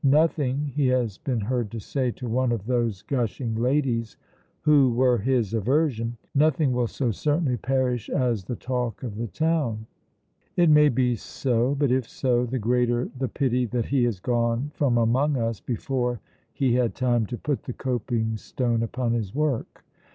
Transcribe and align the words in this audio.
'Nothing,' 0.03 0.71
he 0.75 0.87
has 0.87 1.19
been 1.19 1.41
heard 1.41 1.69
to 1.69 1.79
say 1.79 2.09
to 2.09 2.27
one 2.27 2.51
of 2.51 2.65
those 2.65 3.03
gushing 3.03 3.53
ladies 3.53 4.17
who 4.61 4.89
were 4.91 5.19
his 5.19 5.53
aversion, 5.53 6.17
'nothing 6.33 6.71
will 6.71 6.87
so 6.87 7.11
certainly 7.11 7.55
perish 7.55 8.09
as 8.09 8.43
the 8.45 8.55
talk 8.55 9.03
of 9.03 9.15
the 9.15 9.27
town.' 9.27 9.85
It 10.57 10.71
may 10.71 10.89
be 10.89 11.15
so, 11.15 11.75
but 11.75 11.91
if 11.91 12.09
so, 12.09 12.47
the 12.47 12.57
greater 12.57 13.09
the 13.19 13.27
pity 13.27 13.67
that 13.67 13.85
he 13.85 14.03
has 14.05 14.19
gone 14.19 14.71
from 14.73 14.97
among 14.97 15.37
us 15.37 15.59
before 15.59 16.19
he 16.51 16.73
had 16.73 16.95
time 16.95 17.27
to 17.27 17.37
put 17.37 17.61
the 17.65 17.73
coping 17.73 18.37
stone 18.37 18.81
upon 18.81 19.13
his 19.13 19.35
work. 19.35 19.85